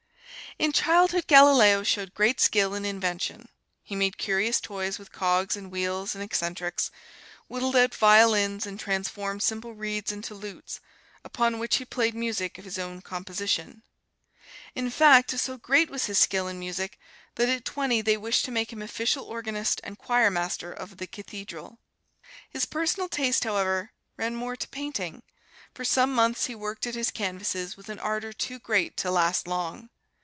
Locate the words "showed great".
1.81-2.41